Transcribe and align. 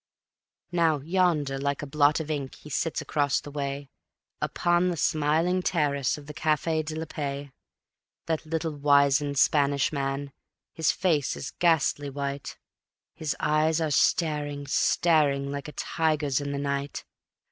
Now 0.71 0.97
yonder 1.01 1.59
like 1.59 1.83
a 1.83 1.85
blot 1.85 2.19
of 2.19 2.31
ink 2.31 2.55
he 2.55 2.71
sits 2.71 3.01
across 3.01 3.39
the 3.39 3.51
way, 3.51 3.91
Upon 4.41 4.89
the 4.89 4.97
smiling 4.97 5.61
terrace 5.61 6.17
of 6.17 6.25
the 6.25 6.33
Cafe 6.33 6.81
de 6.81 6.95
la 6.95 7.05
Paix; 7.05 7.51
That 8.25 8.43
little 8.43 8.75
wizened 8.75 9.37
Spanish 9.37 9.93
man, 9.93 10.33
his 10.73 10.91
face 10.91 11.35
is 11.35 11.51
ghastly 11.51 12.09
white, 12.09 12.57
His 13.13 13.35
eyes 13.39 13.79
are 13.79 13.91
staring, 13.91 14.65
staring 14.65 15.51
like 15.51 15.67
a 15.67 15.71
tiger's 15.71 16.41
in 16.41 16.51
the 16.51 16.57
night. 16.57 17.05